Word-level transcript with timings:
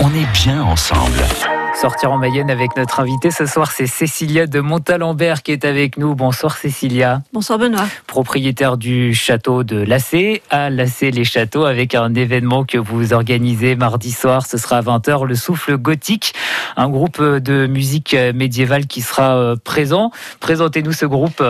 on 0.00 0.08
est 0.14 0.26
bien 0.32 0.62
ensemble. 0.62 1.22
Sortir 1.80 2.12
en 2.12 2.18
Mayenne 2.18 2.50
avec 2.50 2.76
notre 2.76 3.00
invité 3.00 3.30
ce 3.30 3.46
soir, 3.46 3.72
c'est 3.72 3.86
Cécilia 3.86 4.46
de 4.46 4.60
Montalembert 4.60 5.42
qui 5.42 5.52
est 5.52 5.64
avec 5.64 5.98
nous. 5.98 6.14
Bonsoir 6.14 6.56
Cécilia. 6.56 7.22
Bonsoir 7.32 7.58
Benoît. 7.58 7.86
Propriétaire 8.06 8.76
du 8.76 9.12
château 9.12 9.64
de 9.64 9.76
Lassé 9.76 10.42
à 10.50 10.70
Lassé 10.70 11.10
les 11.10 11.24
Châteaux 11.24 11.64
avec 11.64 11.94
un 11.94 12.14
événement 12.14 12.64
que 12.64 12.78
vous 12.78 13.12
organisez 13.12 13.74
mardi 13.74 14.12
soir. 14.12 14.46
Ce 14.46 14.56
sera 14.56 14.78
à 14.78 14.82
20h, 14.82 15.26
le 15.26 15.34
Souffle 15.34 15.76
Gothique, 15.76 16.34
un 16.76 16.88
groupe 16.88 17.20
de 17.22 17.66
musique 17.66 18.16
médiévale 18.34 18.86
qui 18.86 19.02
sera 19.02 19.36
euh, 19.36 19.56
présent. 19.62 20.10
Présentez-nous 20.40 20.92
ce 20.92 21.06
groupe. 21.06 21.42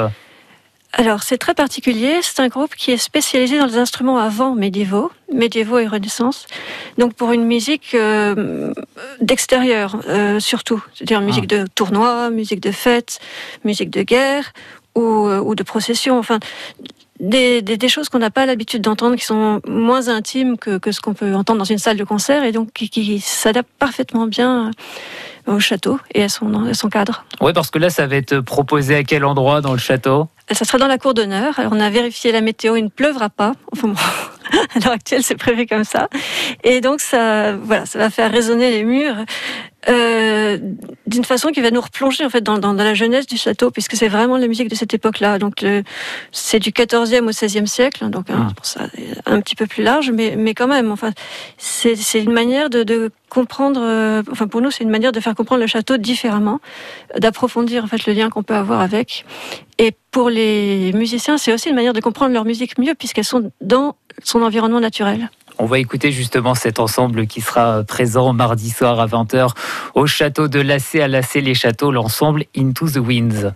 Alors, 0.96 1.24
c'est 1.24 1.38
très 1.38 1.54
particulier. 1.54 2.20
C'est 2.22 2.40
un 2.40 2.46
groupe 2.48 2.74
qui 2.76 2.92
est 2.92 2.96
spécialisé 2.96 3.58
dans 3.58 3.66
les 3.66 3.78
instruments 3.78 4.18
avant 4.18 4.54
médiévaux, 4.54 5.10
médiévaux 5.32 5.78
et 5.78 5.88
Renaissance. 5.88 6.46
Donc, 6.98 7.14
pour 7.14 7.32
une 7.32 7.44
musique 7.44 7.94
euh, 7.94 8.72
d'extérieur, 9.20 9.96
euh, 10.08 10.38
surtout. 10.38 10.82
C'est-à-dire 10.94 11.20
musique 11.20 11.52
Ah. 11.52 11.62
de 11.62 11.66
tournoi, 11.74 12.30
musique 12.30 12.60
de 12.60 12.70
fête, 12.70 13.18
musique 13.64 13.90
de 13.90 14.02
guerre 14.02 14.52
ou, 14.94 15.26
euh, 15.26 15.40
ou 15.40 15.56
de 15.56 15.64
procession. 15.64 16.16
Enfin, 16.16 16.38
des, 17.18 17.60
des, 17.60 17.76
des 17.76 17.88
choses 17.88 18.08
qu'on 18.08 18.20
n'a 18.20 18.30
pas 18.30 18.46
l'habitude 18.46 18.82
d'entendre, 18.82 19.16
qui 19.16 19.24
sont 19.24 19.60
moins 19.66 20.08
intimes 20.08 20.56
que, 20.58 20.78
que 20.78 20.92
ce 20.92 21.00
qu'on 21.00 21.14
peut 21.14 21.34
entendre 21.34 21.58
dans 21.58 21.64
une 21.64 21.78
salle 21.78 21.96
de 21.96 22.04
concert 22.04 22.44
et 22.44 22.52
donc 22.52 22.72
qui, 22.72 22.88
qui 22.88 23.18
s'adaptent 23.18 23.68
parfaitement 23.80 24.26
bien 24.26 24.70
au 25.46 25.60
château 25.60 25.98
et 26.14 26.22
à 26.22 26.28
son, 26.28 26.66
à 26.66 26.74
son 26.74 26.88
cadre. 26.88 27.24
Oui, 27.40 27.52
parce 27.52 27.70
que 27.70 27.78
là, 27.78 27.90
ça 27.90 28.06
va 28.06 28.16
être 28.16 28.40
proposé 28.40 28.96
à 28.96 29.04
quel 29.04 29.24
endroit 29.24 29.60
dans 29.60 29.72
le 29.72 29.78
château? 29.78 30.28
Ça 30.50 30.64
sera 30.64 30.78
dans 30.78 30.86
la 30.86 30.98
cour 30.98 31.14
d'honneur. 31.14 31.58
Alors, 31.58 31.72
on 31.72 31.80
a 31.80 31.90
vérifié 31.90 32.32
la 32.32 32.40
météo, 32.40 32.76
il 32.76 32.84
ne 32.84 32.88
pleuvra 32.88 33.30
pas. 33.30 33.52
Enfin 33.72 33.88
bon, 33.88 33.94
à 34.74 34.78
l'heure 34.80 34.92
actuelle, 34.92 35.22
c'est 35.22 35.36
prévu 35.36 35.66
comme 35.66 35.84
ça. 35.84 36.08
Et 36.62 36.80
donc, 36.80 37.00
ça, 37.00 37.56
voilà, 37.56 37.86
ça 37.86 37.98
va 37.98 38.10
faire 38.10 38.30
résonner 38.30 38.70
les 38.70 38.84
murs 38.84 39.16
euh, 39.88 40.58
d'une 41.06 41.24
façon 41.24 41.50
qui 41.50 41.60
va 41.60 41.70
nous 41.70 41.80
replonger 41.80 42.24
en 42.24 42.30
fait 42.30 42.40
dans, 42.40 42.56
dans, 42.58 42.72
dans 42.72 42.84
la 42.84 42.94
jeunesse 42.94 43.26
du 43.26 43.36
château, 43.36 43.70
puisque 43.70 43.96
c'est 43.96 44.08
vraiment 44.08 44.38
la 44.38 44.46
musique 44.46 44.68
de 44.68 44.74
cette 44.74 44.94
époque-là. 44.94 45.38
Donc, 45.38 45.64
c'est 46.32 46.58
du 46.58 46.70
14e 46.70 47.26
au 47.26 47.30
16e 47.32 47.66
siècle, 47.66 48.08
donc 48.08 48.30
hein, 48.30 48.46
Ah. 48.48 48.52
pour 48.56 48.64
ça 48.66 48.86
un 49.26 49.40
petit 49.40 49.54
peu 49.56 49.66
plus 49.66 49.82
large, 49.82 50.10
mais, 50.10 50.36
mais 50.36 50.54
quand 50.54 50.68
même, 50.68 50.90
enfin, 50.90 51.12
c'est 51.58 51.96
c'est 51.96 52.22
une 52.22 52.32
manière 52.32 52.70
de, 52.70 52.82
de 52.82 53.10
comprendre. 53.28 53.80
euh, 53.82 54.22
enfin, 54.30 54.46
pour 54.48 54.60
nous, 54.62 54.70
c'est 54.70 54.84
une 54.84 54.90
manière 54.90 55.12
de 55.12 55.20
faire 55.20 55.34
comprendre 55.34 55.60
le 55.60 55.66
château 55.66 55.96
différemment, 55.98 56.60
d'approfondir 57.18 57.84
en 57.84 57.86
fait 57.86 58.06
le 58.06 58.12
lien 58.14 58.30
qu'on 58.30 58.42
peut 58.42 58.54
avoir 58.54 58.80
avec. 58.80 59.24
Et 59.78 59.92
pour 60.10 60.30
les 60.30 60.92
musiciens, 60.94 61.36
c'est 61.36 61.52
aussi 61.52 61.68
une 61.68 61.74
manière 61.74 61.92
de 61.92 62.00
comprendre 62.00 62.32
leur 62.32 62.44
musique 62.44 62.78
mieux, 62.78 62.94
puisqu'elles 62.94 63.24
sont 63.24 63.50
dans 63.60 63.96
son 64.22 64.42
environnement 64.42 64.80
naturel. 64.80 65.30
On 65.58 65.66
va 65.66 65.78
écouter 65.78 66.10
justement 66.10 66.54
cet 66.54 66.80
ensemble 66.80 67.26
qui 67.26 67.40
sera 67.40 67.84
présent 67.84 68.32
mardi 68.32 68.70
soir 68.70 68.98
à 68.98 69.06
20h 69.06 69.50
au 69.94 70.06
château 70.06 70.48
de 70.48 70.60
Lassé 70.60 71.00
à 71.00 71.08
Lassé 71.08 71.40
les 71.40 71.54
Châteaux, 71.54 71.92
l'ensemble 71.92 72.44
Into 72.56 72.88
the 72.88 72.96
Winds. 72.96 73.52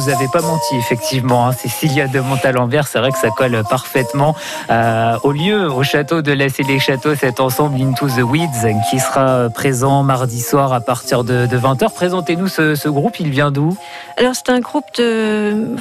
Ne 0.00 0.04
nous 0.06 0.10
avez 0.16 0.28
pas 0.28 0.40
menti, 0.40 0.76
effectivement. 0.76 1.46
hein. 1.46 1.52
Cécilia 1.52 2.06
de 2.06 2.20
Montalembert, 2.20 2.86
c'est 2.86 2.98
vrai 2.98 3.12
que 3.12 3.18
ça 3.18 3.28
colle 3.30 3.62
parfaitement 3.68 4.34
euh, 4.70 5.16
au 5.22 5.32
lieu, 5.32 5.70
au 5.70 5.82
château 5.82 6.22
de 6.22 6.32
Lassé 6.32 6.62
les 6.62 6.78
Châteaux, 6.78 7.14
cet 7.14 7.40
ensemble 7.40 7.80
Into 7.80 8.08
the 8.08 8.22
Weeds 8.22 8.74
qui 8.90 8.98
sera 8.98 9.48
présent 9.50 10.02
mardi 10.02 10.40
soir 10.40 10.72
à 10.72 10.80
partir 10.80 11.24
de, 11.24 11.46
20h. 11.46 11.92
Présentez-nous 11.92 12.48
ce, 12.48 12.88
groupe, 12.88 13.20
il 13.20 13.30
vient 13.30 13.50
d'où? 13.50 13.76
Alors 14.16 14.34
c'est 14.34 14.48
un 14.50 14.60
groupe 14.60 14.84
de, 14.96 15.76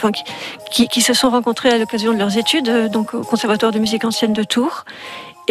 qui, 0.72 0.88
qui 0.88 1.02
se 1.02 1.14
sont 1.14 1.30
rencontrés 1.30 1.70
à 1.70 1.78
l'occasion 1.78 2.14
de 2.14 2.18
leurs 2.18 2.38
études, 2.38 2.70
euh, 2.70 2.90
donc 2.90 3.14
au 3.14 3.22
Conservatoire 3.22 3.72
de 3.72 3.80
musique 3.80 4.04
ancienne 4.04 4.34
de 4.34 4.44
Tours. 4.44 4.86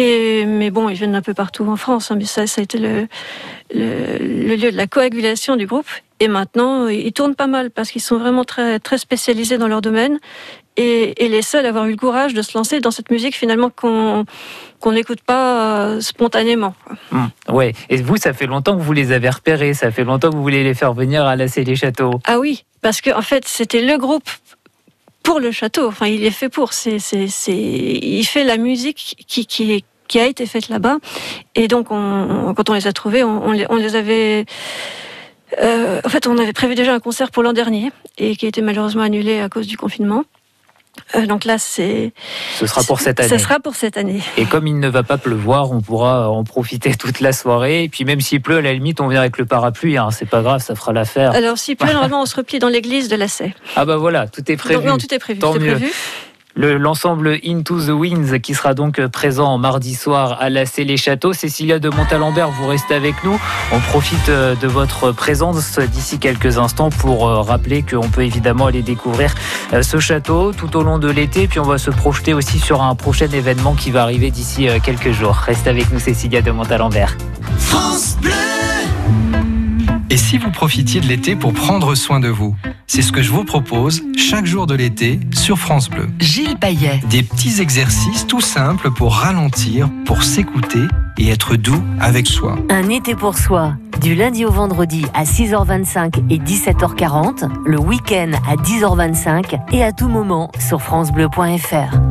Et, 0.00 0.44
mais 0.46 0.70
bon, 0.70 0.88
ils 0.88 0.94
viennent 0.96 1.16
un 1.16 1.22
peu 1.22 1.34
partout 1.34 1.66
en 1.68 1.74
France, 1.76 2.12
hein, 2.12 2.14
mais 2.16 2.24
ça, 2.24 2.46
ça 2.46 2.60
a 2.60 2.64
été 2.64 2.78
le, 2.78 3.08
le, 3.74 4.16
le 4.18 4.54
lieu 4.54 4.70
de 4.70 4.76
la 4.76 4.86
coagulation 4.86 5.56
du 5.56 5.66
groupe. 5.66 5.88
Et 6.20 6.28
maintenant, 6.28 6.86
ils 6.86 7.12
tournent 7.12 7.34
pas 7.34 7.48
mal 7.48 7.70
parce 7.72 7.90
qu'ils 7.90 8.00
sont 8.00 8.16
vraiment 8.16 8.44
très, 8.44 8.78
très 8.78 8.96
spécialisés 8.98 9.58
dans 9.58 9.66
leur 9.66 9.80
domaine 9.80 10.18
et, 10.76 11.24
et 11.24 11.28
les 11.28 11.42
seuls 11.42 11.66
à 11.66 11.70
avoir 11.70 11.86
eu 11.86 11.90
le 11.90 11.96
courage 11.96 12.32
de 12.32 12.42
se 12.42 12.56
lancer 12.56 12.78
dans 12.80 12.92
cette 12.92 13.10
musique 13.10 13.34
finalement 13.36 13.70
qu'on 13.70 14.24
qu'on 14.80 14.92
n'écoute 14.92 15.20
pas 15.22 15.86
euh, 15.88 16.00
spontanément. 16.00 16.74
Hum, 17.10 17.30
Ouais. 17.48 17.72
Et 17.88 17.96
vous, 17.96 18.16
ça 18.16 18.32
fait 18.32 18.46
longtemps 18.46 18.76
que 18.76 18.82
vous 18.82 18.92
les 18.92 19.10
avez 19.10 19.28
repérés, 19.30 19.74
ça 19.74 19.90
fait 19.90 20.04
longtemps 20.04 20.30
que 20.30 20.36
vous 20.36 20.42
voulez 20.42 20.62
les 20.62 20.74
faire 20.74 20.92
venir 20.94 21.24
à 21.24 21.34
Lassé 21.34 21.64
les 21.64 21.74
Châteaux. 21.74 22.20
Ah 22.24 22.38
oui, 22.38 22.64
parce 22.82 23.00
que 23.00 23.10
en 23.10 23.22
fait, 23.22 23.46
c'était 23.48 23.82
le 23.82 23.98
groupe 23.98 24.28
pour 25.28 25.40
le 25.40 25.52
château. 25.52 25.86
Enfin, 25.88 26.06
il 26.06 26.24
est 26.24 26.30
fait 26.30 26.48
pour. 26.48 26.72
C'est, 26.72 26.98
c'est, 26.98 27.28
c'est, 27.28 27.54
il 27.54 28.24
fait 28.24 28.44
la 28.44 28.56
musique 28.56 29.16
qui, 29.26 29.44
qui, 29.44 29.72
est- 29.72 29.84
qui 30.08 30.18
a 30.18 30.26
été 30.26 30.46
faite 30.46 30.70
là-bas. 30.70 30.96
Et 31.54 31.68
donc, 31.68 31.88
on, 31.90 32.54
quand 32.56 32.70
on 32.70 32.72
les 32.72 32.86
a 32.86 32.92
trouvés, 32.94 33.22
on, 33.24 33.44
on 33.46 33.52
les, 33.52 33.66
les 33.78 33.94
avait. 33.94 34.46
euh, 35.60 36.00
en 36.02 36.08
fait, 36.08 36.26
on 36.26 36.38
avait 36.38 36.54
prévu 36.54 36.74
déjà 36.74 36.94
un 36.94 37.00
concert 37.00 37.30
pour 37.30 37.42
l'an 37.42 37.52
dernier 37.52 37.92
et 38.16 38.36
qui 38.36 38.46
a 38.46 38.48
été 38.48 38.62
malheureusement 38.62 39.02
annulé 39.02 39.40
à 39.40 39.50
cause 39.50 39.66
du 39.66 39.76
confinement. 39.76 40.24
Euh, 41.14 41.26
donc 41.26 41.44
là, 41.44 41.58
c'est. 41.58 42.12
Ce 42.58 42.66
sera 42.66 42.82
pour 42.82 43.00
cette 43.00 43.20
année. 43.20 43.28
Ça 43.28 43.38
sera 43.38 43.60
pour 43.60 43.74
cette 43.74 43.96
année. 43.96 44.20
Et 44.36 44.44
comme 44.44 44.66
il 44.66 44.78
ne 44.78 44.88
va 44.88 45.02
pas 45.02 45.18
pleuvoir, 45.18 45.72
on 45.72 45.80
pourra 45.80 46.30
en 46.30 46.44
profiter 46.44 46.94
toute 46.98 47.20
la 47.20 47.32
soirée. 47.32 47.84
Et 47.84 47.88
puis 47.88 48.04
même 48.04 48.20
s'il 48.20 48.40
pleut, 48.40 48.58
à 48.58 48.62
la 48.62 48.72
limite, 48.72 49.00
on 49.00 49.08
vient 49.08 49.20
avec 49.20 49.38
le 49.38 49.46
parapluie. 49.46 49.96
Hein. 49.96 50.10
C'est 50.10 50.28
pas 50.28 50.42
grave, 50.42 50.62
ça 50.62 50.74
fera 50.74 50.92
l'affaire. 50.92 51.32
Alors, 51.32 51.58
s'il 51.58 51.76
pleut, 51.76 51.86
normalement, 51.92 52.22
on 52.22 52.26
se 52.26 52.36
replie 52.36 52.58
dans 52.58 52.68
l'église 52.68 53.08
de 53.08 53.16
la 53.16 53.28
Sey. 53.28 53.54
Ah 53.76 53.84
bah 53.84 53.96
voilà, 53.96 54.26
tout 54.26 54.50
est 54.50 54.56
prévu. 54.56 54.74
Donc, 54.76 54.84
non, 54.84 54.98
tout 54.98 55.12
est 55.12 55.18
prévu. 55.18 55.40
Tant 55.40 55.52
tout 55.52 55.58
est 55.58 55.64
mieux. 55.64 55.74
prévu. 55.76 55.92
Le- 56.58 56.76
L'ensemble 56.76 57.38
Into 57.46 57.80
the 57.80 57.90
Winds 57.90 58.40
qui 58.40 58.52
sera 58.52 58.74
donc 58.74 59.00
présent 59.06 59.56
mardi 59.58 59.94
soir 59.94 60.36
à 60.40 60.50
Lassé 60.50 60.82
les 60.82 60.96
Châteaux. 60.96 61.32
Cécilia 61.32 61.78
de 61.78 61.88
Montalembert, 61.88 62.50
vous 62.50 62.66
restez 62.66 62.94
avec 62.94 63.14
nous. 63.22 63.40
On 63.70 63.78
profite 63.78 64.28
euh, 64.28 64.56
de 64.56 64.66
votre 64.66 65.12
présence 65.12 65.78
d'ici 65.78 66.18
quelques 66.18 66.58
instants 66.58 66.90
pour 66.90 67.28
euh, 67.28 67.42
rappeler 67.42 67.82
qu'on 67.84 68.08
peut 68.08 68.24
évidemment 68.24 68.66
aller 68.66 68.82
découvrir 68.82 69.32
euh, 69.72 69.82
ce 69.82 70.00
château 70.00 70.52
tout 70.52 70.76
au 70.76 70.82
long 70.82 70.98
de 70.98 71.08
l'été. 71.08 71.46
Puis 71.46 71.60
on 71.60 71.64
va 71.64 71.78
se 71.78 71.92
projeter 71.92 72.34
aussi 72.34 72.58
sur 72.58 72.82
un 72.82 72.96
prochain 72.96 73.28
événement 73.28 73.74
qui 73.74 73.92
va 73.92 74.02
arriver 74.02 74.32
d'ici 74.32 74.66
quelques 74.82 75.12
jours. 75.12 75.36
Reste 75.36 75.68
avec 75.68 75.92
nous 75.92 76.00
Cécilia 76.00 76.42
de 76.42 76.50
Montalembert. 76.50 77.16
Si 80.28 80.36
vous 80.36 80.50
profitiez 80.50 81.00
de 81.00 81.06
l'été 81.06 81.36
pour 81.36 81.54
prendre 81.54 81.94
soin 81.94 82.20
de 82.20 82.28
vous 82.28 82.54
C'est 82.86 83.00
ce 83.00 83.12
que 83.12 83.22
je 83.22 83.30
vous 83.30 83.44
propose 83.44 84.02
chaque 84.18 84.44
jour 84.44 84.66
de 84.66 84.74
l'été 84.74 85.20
sur 85.32 85.58
France 85.58 85.88
Bleu. 85.88 86.06
Gilles 86.20 86.58
Payet. 86.58 87.00
Des 87.08 87.22
petits 87.22 87.62
exercices 87.62 88.26
tout 88.26 88.42
simples 88.42 88.90
pour 88.90 89.14
ralentir, 89.14 89.88
pour 90.04 90.22
s'écouter 90.22 90.82
et 91.16 91.30
être 91.30 91.56
doux 91.56 91.82
avec 91.98 92.26
soi. 92.26 92.58
Un 92.68 92.90
été 92.90 93.14
pour 93.14 93.38
soi, 93.38 93.72
du 94.02 94.14
lundi 94.14 94.44
au 94.44 94.50
vendredi 94.50 95.06
à 95.14 95.24
6h25 95.24 96.22
et 96.28 96.36
17h40, 96.36 97.48
le 97.64 97.80
week-end 97.80 98.32
à 98.46 98.56
10h25 98.56 99.58
et 99.72 99.82
à 99.82 99.92
tout 99.92 100.08
moment 100.08 100.50
sur 100.58 100.82
francebleu.fr. 100.82 102.07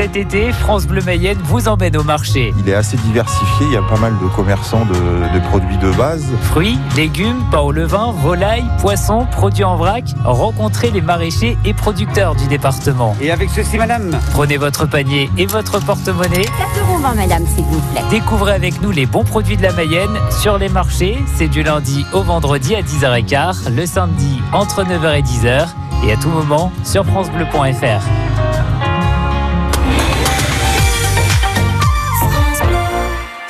Cet 0.00 0.16
été, 0.16 0.50
France 0.52 0.86
Bleu 0.86 1.02
Mayenne 1.02 1.36
vous 1.44 1.68
emmène 1.68 1.94
au 1.94 2.02
marché. 2.02 2.54
Il 2.58 2.66
est 2.70 2.74
assez 2.74 2.96
diversifié, 2.96 3.66
il 3.66 3.72
y 3.74 3.76
a 3.76 3.82
pas 3.82 3.98
mal 3.98 4.14
de 4.18 4.28
commerçants 4.34 4.86
de, 4.86 4.94
de 4.94 5.46
produits 5.48 5.76
de 5.76 5.90
base. 5.90 6.24
Fruits, 6.40 6.78
légumes, 6.96 7.44
pain 7.50 7.58
au 7.58 7.70
levain, 7.70 8.10
volailles, 8.10 8.64
poissons, 8.80 9.26
produits 9.30 9.62
en 9.62 9.76
vrac. 9.76 10.04
Rencontrez 10.24 10.90
les 10.90 11.02
maraîchers 11.02 11.58
et 11.66 11.74
producteurs 11.74 12.34
du 12.34 12.46
département. 12.46 13.14
Et 13.20 13.30
avec 13.30 13.50
ceci, 13.50 13.76
madame 13.76 14.18
Prenez 14.30 14.56
votre 14.56 14.86
panier 14.86 15.28
et 15.36 15.44
votre 15.44 15.84
porte-monnaie. 15.84 16.46
4,20€ 16.46 17.16
madame 17.16 17.46
s'il 17.54 17.64
vous 17.64 17.80
plaît. 17.92 18.00
Découvrez 18.08 18.52
avec 18.52 18.80
nous 18.80 18.92
les 18.92 19.04
bons 19.04 19.24
produits 19.24 19.58
de 19.58 19.62
la 19.62 19.74
Mayenne 19.74 20.16
sur 20.30 20.56
les 20.56 20.70
marchés. 20.70 21.18
C'est 21.36 21.48
du 21.48 21.62
lundi 21.62 22.06
au 22.14 22.22
vendredi 22.22 22.74
à 22.74 22.80
10h15, 22.80 23.70
le 23.76 23.84
samedi 23.84 24.40
entre 24.54 24.82
9h 24.82 25.18
et 25.18 25.22
10h 25.22 25.66
et 26.06 26.12
à 26.12 26.16
tout 26.16 26.30
moment 26.30 26.72
sur 26.84 27.04
francebleu.fr. 27.04 28.19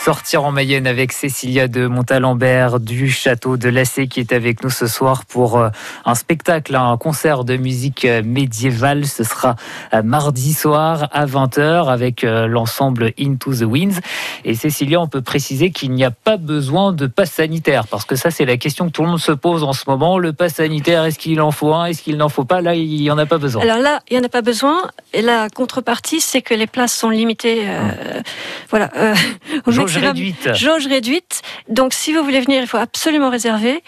Sortir 0.03 0.45
en 0.45 0.51
Mayenne 0.51 0.87
avec 0.87 1.13
Cécilia 1.13 1.69
de 1.69 1.87
Montalembert 1.87 2.81
du 2.81 3.11
château 3.11 3.59
de 3.59 3.69
Lacé 3.69 4.09
qui 4.09 4.21
est 4.21 4.33
avec 4.33 4.65
nous 4.65 4.71
ce 4.71 4.87
soir 4.87 5.27
pour 5.27 5.59
euh, 5.59 5.69
un 6.07 6.15
spectacle, 6.15 6.75
un 6.75 6.97
concert 6.97 7.45
de 7.45 7.59
musique 7.59 8.07
euh, 8.07 8.23
médiévale. 8.25 9.05
Ce 9.05 9.25
sera 9.25 9.57
euh, 9.93 10.03
mardi 10.03 10.55
soir 10.55 11.11
à 11.13 11.27
20h 11.27 11.93
avec 11.93 12.23
l'ensemble 12.23 13.13
Into 13.21 13.55
the 13.55 13.65
Winds. 13.65 14.01
Et 14.47 14.55
Cécilia, 14.55 14.99
on 15.03 15.07
peut 15.07 15.21
préciser 15.21 15.71
qu'il 15.71 15.91
n'y 15.91 16.05
a 16.05 16.11
pas 16.11 16.39
besoin 16.39 16.93
de 16.93 17.07
passe 17.07 17.33
sanitaire 17.33 17.87
parce 17.87 18.07
que 18.07 18.17
ça, 18.17 18.31
c'est 18.31 18.47
la 18.47 18.57
question 18.57 18.87
que 18.87 18.93
tout 18.93 19.03
le 19.03 19.09
monde 19.09 19.21
se 19.21 19.33
pose 19.33 19.65
en 19.65 19.75
ce 19.75 19.85
moment. 19.87 20.17
Le 20.17 20.33
passe 20.33 20.55
sanitaire, 20.55 21.05
est-ce 21.05 21.19
qu'il 21.19 21.43
en 21.43 21.51
faut 21.51 21.75
un 21.75 21.85
Est-ce 21.85 22.01
qu'il 22.01 22.17
n'en 22.17 22.31
faut 22.31 22.45
pas? 22.45 22.63
Là, 22.63 22.75
il 22.75 23.03
n'y 23.03 23.11
en 23.11 23.19
a 23.19 23.27
pas 23.27 23.37
besoin. 23.37 23.63
Alors 23.63 23.79
là, 23.79 24.01
il 24.09 24.17
n'y 24.17 24.23
en 24.23 24.25
a 24.25 24.31
pas 24.31 24.41
besoin. 24.41 24.81
Et 25.13 25.21
la 25.21 25.51
contrepartie, 25.51 26.23
c'est 26.23 26.41
que 26.41 26.55
les 26.55 26.67
places 26.67 26.95
sont 26.95 27.11
limitées. 27.11 27.65
Euh, 27.67 28.23
voilà. 28.71 28.91
Euh, 28.97 29.15
Jauge 29.91 30.03
réduite. 30.03 30.55
Jauge 30.55 30.87
réduite. 30.87 31.43
Donc, 31.69 31.93
si 31.93 32.13
vous 32.13 32.23
voulez 32.23 32.41
venir, 32.41 32.63
il 32.63 32.67
faut 32.67 32.77
absolument 32.77 33.31
réserver. 33.31 33.83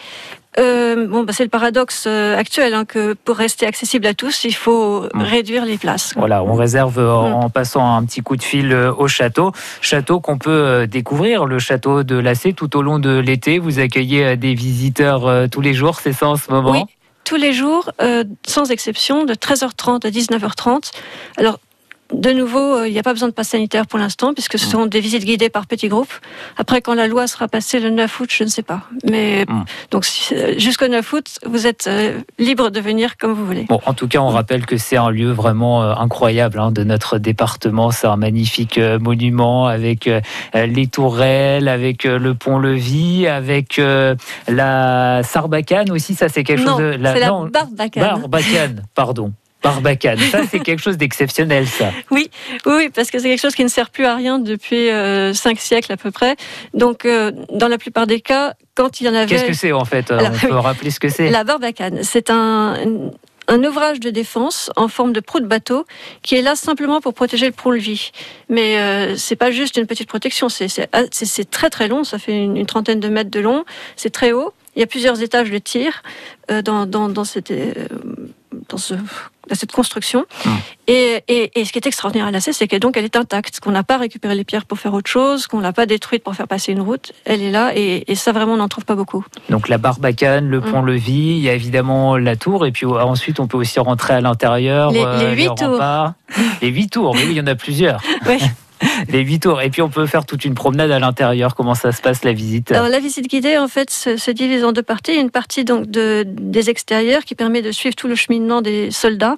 Euh, 0.58 1.06
bon, 1.06 1.22
bah, 1.22 1.32
c'est 1.32 1.44
le 1.44 1.49
paradoxe 1.49 2.04
euh, 2.06 2.37
actuel 2.37 2.75
hein, 2.75 2.84
que 2.84 3.14
pour 3.14 3.37
rester 3.37 3.66
accessible 3.66 4.06
à 4.06 4.12
tous, 4.12 4.44
il 4.44 4.54
faut 4.54 5.08
mm. 5.14 5.22
réduire 5.22 5.64
les 5.64 5.78
places. 5.78 6.12
Voilà, 6.14 6.44
on 6.44 6.54
réserve 6.54 6.99
en, 6.99 7.46
mm. 7.46 7.50
passant 7.50 7.96
un 7.96 8.04
petit 8.04 8.20
coup 8.20 8.37
de 8.37 8.43
fil 8.43 8.75
au 8.75 9.08
château, 9.08 9.52
château 9.81 10.20
qu'on 10.20 10.37
peut 10.37 10.87
découvrir, 10.87 11.46
le 11.46 11.58
château 11.58 12.02
de 12.02 12.16
Lacé 12.16 12.52
tout 12.52 12.76
au 12.76 12.82
long 12.82 12.98
de 12.98 13.19
l'été. 13.19 13.58
Vous 13.58 13.78
accueillez 13.78 14.37
des 14.37 14.55
visiteurs 14.55 15.48
tous 15.50 15.62
les 15.62 15.72
jours, 15.72 16.00
c'est 16.00 16.12
ça 16.12 16.28
en 16.28 16.37
ce 16.37 16.50
moment? 16.50 16.72
Oui, 16.72 16.84
tous 17.25 17.37
les 17.37 17.52
jours, 17.52 17.90
sans 18.46 18.70
exception, 18.70 19.25
de 19.25 19.34
13h30 19.34 20.06
à 20.06 20.10
19h30. 20.10 20.90
Alors 21.38 21.58
de 22.12 22.30
nouveau, 22.30 22.76
euh, 22.76 22.88
il 22.88 22.92
n'y 22.92 22.98
a 22.98 23.02
pas 23.02 23.12
besoin 23.12 23.28
de 23.28 23.32
passe 23.32 23.48
sanitaire 23.48 23.86
pour 23.86 23.98
l'instant, 23.98 24.34
puisque 24.34 24.58
ce 24.58 24.66
mm. 24.66 24.70
sont 24.70 24.86
des 24.86 25.00
visites 25.00 25.24
guidées 25.24 25.48
par 25.48 25.66
petits 25.66 25.88
groupes. 25.88 26.12
Après, 26.56 26.80
quand 26.80 26.94
la 26.94 27.06
loi 27.06 27.26
sera 27.26 27.48
passée 27.48 27.80
le 27.80 27.90
9 27.90 28.20
août, 28.20 28.30
je 28.32 28.44
ne 28.44 28.48
sais 28.48 28.62
pas. 28.62 28.82
Mais 29.08 29.44
mm. 29.48 29.64
donc 29.90 30.06
euh, 30.32 30.54
jusqu'au 30.58 30.88
9 30.88 31.12
août, 31.12 31.38
vous 31.46 31.66
êtes 31.66 31.86
euh, 31.86 32.20
libre 32.38 32.70
de 32.70 32.80
venir 32.80 33.16
comme 33.16 33.32
vous 33.32 33.46
voulez. 33.46 33.64
Bon, 33.68 33.80
en 33.86 33.94
tout 33.94 34.08
cas, 34.08 34.18
on 34.20 34.28
rappelle 34.28 34.66
que 34.66 34.76
c'est 34.76 34.96
un 34.96 35.10
lieu 35.10 35.30
vraiment 35.30 35.82
incroyable 35.82 36.58
hein, 36.58 36.70
de 36.70 36.84
notre 36.84 37.18
département. 37.18 37.90
C'est 37.90 38.06
un 38.06 38.16
magnifique 38.16 38.78
monument 38.78 39.66
avec 39.66 40.08
les 40.54 40.86
tourelles, 40.86 41.68
avec 41.68 42.04
le 42.04 42.34
pont-levis, 42.34 43.26
avec 43.26 43.80
la 44.48 45.22
Sarbacane 45.22 45.90
aussi. 45.90 46.14
Ça, 46.14 46.28
c'est 46.28 46.44
quelque 46.44 46.62
chose 46.62 46.78
de 46.78 46.96
la, 46.98 47.18
la 47.18 47.30
Barbacane. 47.30 48.02
Barbacane, 48.02 48.82
pardon. 48.94 49.32
Barbacane. 49.62 50.18
Ça, 50.18 50.40
c'est 50.50 50.60
quelque 50.60 50.82
chose 50.82 50.96
d'exceptionnel, 50.96 51.66
ça. 51.66 51.90
Oui, 52.10 52.30
oui, 52.66 52.90
parce 52.94 53.10
que 53.10 53.18
c'est 53.18 53.28
quelque 53.28 53.40
chose 53.40 53.54
qui 53.54 53.64
ne 53.64 53.68
sert 53.68 53.90
plus 53.90 54.04
à 54.04 54.16
rien 54.16 54.38
depuis 54.38 54.90
euh, 54.90 55.32
cinq 55.34 55.60
siècles 55.60 55.92
à 55.92 55.96
peu 55.96 56.10
près. 56.10 56.36
Donc, 56.74 57.04
euh, 57.04 57.32
dans 57.52 57.68
la 57.68 57.78
plupart 57.78 58.06
des 58.06 58.20
cas, 58.20 58.54
quand 58.74 59.00
il 59.00 59.06
y 59.06 59.08
en 59.08 59.14
avait. 59.14 59.26
Qu'est-ce 59.26 59.44
que 59.44 59.52
c'est 59.52 59.72
en 59.72 59.84
fait 59.84 60.12
On 60.12 60.48
peut 60.48 60.54
rappeler 60.58 60.90
ce 60.90 61.00
que 61.00 61.08
c'est? 61.08 61.30
La 61.30 61.44
Barbacane, 61.44 62.02
c'est 62.02 62.30
un, 62.30 62.76
un 63.48 63.64
ouvrage 63.64 64.00
de 64.00 64.10
défense 64.10 64.70
en 64.76 64.88
forme 64.88 65.12
de 65.12 65.20
proue 65.20 65.40
de 65.40 65.46
bateau 65.46 65.84
qui 66.22 66.36
est 66.36 66.42
là 66.42 66.56
simplement 66.56 67.00
pour 67.00 67.14
protéger 67.14 67.46
le 67.46 67.52
pont-levis. 67.52 68.12
Mais 68.48 68.78
euh, 68.78 69.16
c'est 69.16 69.36
pas 69.36 69.50
juste 69.50 69.76
une 69.76 69.86
petite 69.86 70.08
protection, 70.08 70.48
c'est 70.48 71.50
très 71.50 71.70
très 71.70 71.88
long, 71.88 72.04
ça 72.04 72.18
fait 72.18 72.44
une, 72.44 72.64
trentaine 72.66 73.00
de 73.00 73.08
mètres 73.08 73.30
de 73.30 73.40
long, 73.40 73.64
c'est 73.96 74.10
très 74.10 74.32
haut. 74.32 74.52
Il 74.74 74.80
y 74.80 74.82
a 74.82 74.86
plusieurs 74.86 75.20
étages 75.20 75.50
de 75.50 75.58
tir 75.58 76.02
euh, 76.50 76.62
dans, 76.62 76.86
dans, 76.86 77.08
dans, 77.08 77.24
cette, 77.24 77.50
euh, 77.50 77.74
dans 78.68 78.78
ce 78.78 78.94
cette 79.52 79.72
construction. 79.72 80.24
Hum. 80.46 80.52
Et, 80.88 81.22
et, 81.28 81.64
ce 81.64 81.72
qui 81.72 81.78
est 81.78 81.86
extraordinaire 81.86 82.26
à 82.26 82.30
la 82.30 82.40
c'est 82.40 82.66
qu'elle 82.66 82.80
donc 82.80 82.96
elle 82.96 83.04
est 83.04 83.16
intacte, 83.16 83.60
qu'on 83.60 83.70
n'a 83.70 83.84
pas 83.84 83.98
récupéré 83.98 84.34
les 84.34 84.44
pierres 84.44 84.66
pour 84.66 84.78
faire 84.78 84.94
autre 84.94 85.08
chose, 85.08 85.46
qu'on 85.46 85.60
l'a 85.60 85.72
pas 85.72 85.86
détruite 85.86 86.24
pour 86.24 86.34
faire 86.34 86.48
passer 86.48 86.72
une 86.72 86.80
route. 86.80 87.12
Elle 87.24 87.40
est 87.40 87.50
là 87.50 87.72
et, 87.74 88.10
et 88.10 88.14
ça 88.14 88.32
vraiment 88.32 88.54
on 88.54 88.56
n'en 88.56 88.68
trouve 88.68 88.84
pas 88.84 88.96
beaucoup. 88.96 89.24
Donc 89.48 89.68
la 89.68 89.78
Barbacane, 89.78 90.48
le 90.48 90.58
hum. 90.58 90.70
pont-levis, 90.70 91.36
il 91.36 91.40
y 91.40 91.48
a 91.48 91.54
évidemment 91.54 92.16
la 92.16 92.36
tour 92.36 92.66
et 92.66 92.72
puis 92.72 92.86
ensuite 92.86 93.40
on 93.40 93.46
peut 93.46 93.56
aussi 93.58 93.78
rentrer 93.78 94.14
à 94.14 94.20
l'intérieur. 94.20 94.90
Les, 94.90 95.04
euh, 95.04 95.34
huit 95.34 95.54
tours. 95.54 95.80
Les 96.60 96.68
huit 96.68 96.88
tours, 96.88 97.14
mais 97.14 97.24
oui, 97.24 97.32
il 97.32 97.36
y 97.36 97.40
en 97.40 97.46
a 97.46 97.54
plusieurs. 97.54 98.00
Oui. 98.26 98.38
les 99.08 99.20
huit 99.20 99.40
tours. 99.40 99.61
Et 99.61 99.70
puis 99.70 99.82
on 99.82 99.88
peut 99.88 100.06
faire 100.06 100.25
toute 100.25 100.44
une 100.44 100.55
promenade 100.55 100.90
à 100.90 100.99
l'intérieur. 100.99 101.55
Comment 101.55 101.75
ça 101.75 101.93
se 101.93 102.00
passe 102.00 102.25
la 102.25 102.32
visite? 102.32 102.73
Alors 102.73 102.88
la 102.88 103.00
visite 103.00 103.29
guidée 103.29 103.58
en 103.58 103.69
fait 103.69 103.90
se, 103.90 104.31
divise 104.31 104.64
en 104.64 104.73
deux 104.73 104.82
parties. 104.82 105.14
Une 105.14 105.31
partie 105.31 105.64
donc 105.64 105.90
de, 105.90 106.25
des 106.26 106.70
extérieurs 106.70 107.25
qui 107.25 107.34
permet 107.34 107.62
de 107.62 107.73
suivre 107.73 107.94
tout 107.94 108.08
le 108.08 108.14
cheminement 108.14 108.62
des 108.62 108.90
soldats 108.90 109.37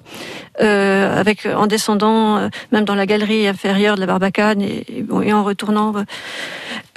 euh, 0.61 1.19
avec 1.19 1.45
en 1.45 1.67
descendant 1.67 2.37
euh, 2.37 2.49
même 2.71 2.85
dans 2.85 2.95
la 2.95 3.05
galerie 3.05 3.47
inférieure 3.47 3.95
de 3.95 4.01
la 4.01 4.07
Barbacane 4.07 4.61
et, 4.61 4.85
en 5.33 5.43
retournant 5.43 5.93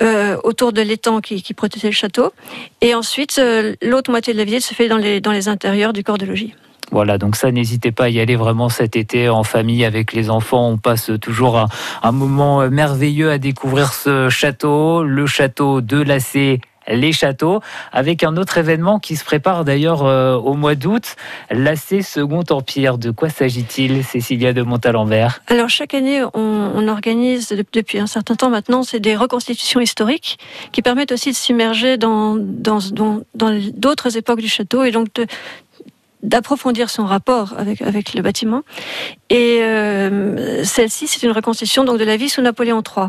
euh, 0.01 0.37
autour 0.45 0.73
de 0.73 0.81
l'étang 0.81 1.21
qui, 1.21 1.43
qui, 1.43 1.55
protégeait 1.55 1.89
le 1.89 1.95
château. 1.95 2.33
Et 2.81 2.95
ensuite 2.95 3.41
l'autre 3.83 4.11
moitié 4.11 4.33
de 4.33 4.39
la 4.39 4.45
visite 4.45 4.63
se 4.63 4.75
fait 4.75 4.89
dans 4.89 4.97
les, 4.97 5.21
dans 5.21 5.33
les 5.33 5.49
intérieurs 5.49 5.93
du 5.93 6.05
corps 6.05 6.19
de 6.19 6.27
logis. 6.27 6.55
Voilà, 6.91 7.19
donc 7.19 7.37
ça, 7.37 7.51
n'hésitez 7.51 7.93
pas 7.93 8.05
à 8.05 8.09
y 8.09 8.21
aller 8.21 8.37
vraiment 8.37 8.69
cet 8.69 8.97
été 8.97 9.29
en 9.29 9.45
famille 9.45 9.85
avec 9.85 10.13
les 10.13 10.31
enfants. 10.31 10.69
On 10.69 10.79
passe 10.79 11.11
toujours 11.21 11.67
un, 12.03 12.13
moment 12.13 12.69
merveilleux 12.71 13.31
à 13.31 13.39
découvrir 13.39 13.93
ce 13.93 14.29
château, 14.29 15.03
le 15.03 15.27
château 15.27 15.81
de 15.81 16.01
Lacé 16.03 16.61
les 16.89 17.13
châteaux, 17.13 17.61
avec 17.93 18.23
un 18.25 18.37
autre 18.37 18.59
événement 18.59 18.99
qui 18.99 19.17
se 19.17 19.25
prépare 19.25 19.65
d'ailleurs 19.65 20.05
euh, 20.05 20.37
au 20.37 20.55
mois 20.55 20.75
d'août, 20.75 21.17
l'AC 21.51 22.03
Second 22.03 22.45
Empire. 22.51 22.99
De 22.99 23.11
quoi 23.11 23.29
s'agit-il, 23.29 24.05
Cécilia 24.05 24.53
de 24.53 24.63
Montalembert? 24.63 25.41
Alors 25.49 25.69
chaque 25.69 25.95
année, 25.95 26.23
on, 26.35 26.89
organise 26.89 27.51
depuis 27.73 27.99
un 27.99 28.07
certain 28.07 28.35
temps 28.35 28.49
maintenant, 28.49 28.83
c'est 28.83 29.01
des 29.01 29.15
reconstitutions 29.15 29.81
historiques 29.81 30.39
qui 30.73 30.81
permettent 30.81 31.13
aussi 31.13 31.31
de 31.31 31.37
s'immerger 31.37 31.99
dans 31.99 32.37
dans, 32.39 32.81
d'autres 33.35 34.17
époques 34.17 34.41
du 34.41 34.49
château 34.49 34.85
et 34.85 34.91
donc 34.91 35.13
de, 35.15 35.27
d'approfondir 36.23 36.91
son 36.91 37.05
rapport 37.05 37.55
avec, 37.57 37.83
avec 37.83 38.15
le 38.15 38.23
bâtiment. 38.23 38.63
Et 39.31 39.59
euh, 39.63 40.65
celle-ci, 40.65 41.07
c'est 41.07 41.23
une 41.23 41.33
reconstitution 41.33 41.85
donc, 41.85 41.99
de 41.99 42.05
la 42.05 42.17
vie 42.17 42.29
sous 42.29 42.43
Napoléon 42.43 42.83
III. 42.83 43.09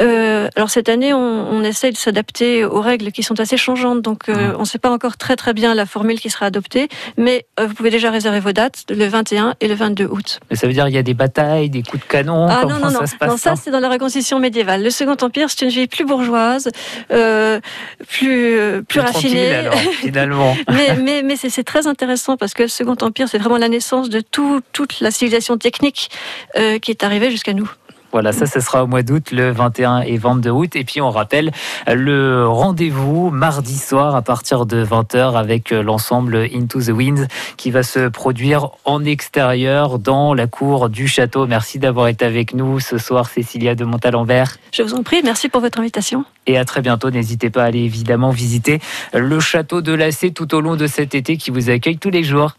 Euh, 0.00 0.48
alors 0.56 0.70
cette 0.70 0.88
année, 0.88 1.12
on, 1.12 1.18
on 1.18 1.62
essaye 1.62 1.92
de 1.92 1.96
s'adapter 1.96 2.64
aux 2.64 2.80
règles 2.80 3.12
qui 3.12 3.22
sont 3.22 3.38
assez 3.38 3.56
changeantes, 3.56 4.02
donc 4.02 4.28
euh, 4.28 4.52
on 4.56 4.60
ne 4.60 4.64
sait 4.64 4.78
pas 4.78 4.90
encore 4.90 5.16
très 5.16 5.36
très 5.36 5.52
bien 5.52 5.74
la 5.74 5.86
formule 5.86 6.18
qui 6.20 6.30
sera 6.30 6.46
adoptée, 6.46 6.88
mais 7.16 7.46
euh, 7.60 7.66
vous 7.66 7.74
pouvez 7.74 7.90
déjà 7.90 8.10
réserver 8.10 8.40
vos 8.40 8.52
dates 8.52 8.84
le 8.90 9.06
21 9.06 9.54
et 9.60 9.68
le 9.68 9.74
22 9.74 10.06
août. 10.06 10.40
Mais 10.50 10.56
ça 10.56 10.66
veut 10.66 10.72
dire 10.72 10.86
qu'il 10.86 10.94
y 10.94 10.98
a 10.98 11.02
des 11.02 11.14
batailles, 11.14 11.70
des 11.70 11.82
coups 11.82 12.02
de 12.02 12.08
canon 12.08 12.48
Ah 12.48 12.62
non 12.64 12.78
non 12.78 12.90
non, 12.90 13.00
ça 13.00 13.06
se 13.06 13.16
passe 13.16 13.30
non 13.30 13.36
ça 13.36 13.54
c'est 13.56 13.70
dans 13.70 13.80
la 13.80 13.88
reconstitution 13.88 14.40
médiévale. 14.40 14.82
Le 14.82 14.90
Second 14.90 15.16
Empire, 15.20 15.48
c'est 15.48 15.64
une 15.64 15.70
vie 15.70 15.86
plus 15.86 16.04
bourgeoise, 16.04 16.70
plus 17.08 17.60
plus, 18.08 18.82
plus 18.88 19.00
raffinée. 19.00 19.54
Alors, 19.54 19.74
finalement. 20.00 20.56
mais 20.70 20.96
mais, 20.96 21.22
mais 21.22 21.36
c'est 21.36 21.64
très 21.64 21.86
intéressant 21.86 22.36
parce 22.36 22.54
que 22.54 22.62
le 22.62 22.68
Second 22.68 22.96
Empire, 23.00 23.28
c'est 23.28 23.38
vraiment 23.38 23.58
la 23.58 23.68
naissance 23.68 24.08
de 24.08 24.20
tout, 24.20 24.60
toute 24.72 25.00
la 25.00 25.10
civilisation 25.10 25.56
technique 25.56 26.10
qui 26.54 26.90
est 26.90 27.04
arrivée 27.04 27.30
jusqu'à 27.30 27.52
nous. 27.52 27.70
Voilà, 28.14 28.30
ça, 28.30 28.46
ce 28.46 28.60
sera 28.60 28.84
au 28.84 28.86
mois 28.86 29.02
d'août, 29.02 29.32
le 29.32 29.50
21 29.50 30.02
et 30.02 30.18
22 30.18 30.50
août. 30.50 30.76
Et 30.76 30.84
puis, 30.84 31.00
on 31.00 31.10
rappelle 31.10 31.50
le 31.92 32.46
rendez-vous 32.46 33.30
mardi 33.30 33.76
soir 33.76 34.14
à 34.14 34.22
partir 34.22 34.66
de 34.66 34.84
20h 34.84 35.36
avec 35.36 35.72
l'ensemble 35.72 36.36
Into 36.54 36.80
the 36.80 36.90
Winds 36.90 37.26
qui 37.56 37.72
va 37.72 37.82
se 37.82 38.06
produire 38.06 38.68
en 38.84 39.04
extérieur 39.04 39.98
dans 39.98 40.32
la 40.32 40.46
cour 40.46 40.90
du 40.90 41.08
château. 41.08 41.48
Merci 41.48 41.80
d'avoir 41.80 42.06
été 42.06 42.24
avec 42.24 42.54
nous 42.54 42.78
ce 42.78 42.98
soir, 42.98 43.28
Cécilia 43.28 43.74
de 43.74 43.84
Montalembert. 43.84 44.58
Je 44.72 44.84
vous 44.84 44.94
en 44.94 45.02
prie, 45.02 45.20
merci 45.24 45.48
pour 45.48 45.60
votre 45.60 45.80
invitation. 45.80 46.24
Et 46.46 46.56
à 46.56 46.64
très 46.64 46.82
bientôt. 46.82 47.10
N'hésitez 47.10 47.50
pas 47.50 47.64
à 47.64 47.66
aller 47.66 47.80
évidemment 47.80 48.30
visiter 48.30 48.78
le 49.12 49.40
château 49.40 49.82
de 49.82 49.92
Lacé 49.92 50.30
tout 50.30 50.54
au 50.54 50.60
long 50.60 50.76
de 50.76 50.86
cet 50.86 51.16
été 51.16 51.36
qui 51.36 51.50
vous 51.50 51.68
accueille 51.68 51.98
tous 51.98 52.10
les 52.10 52.22
jours. 52.22 52.52